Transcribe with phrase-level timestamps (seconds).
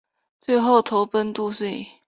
[0.39, 1.85] 最后投奔杜弢。